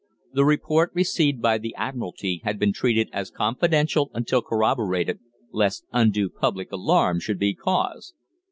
[0.33, 5.19] The report received by the Admiralty had been treated as confidential until corroborated,
[5.51, 8.15] lest undue public alarm should be caused.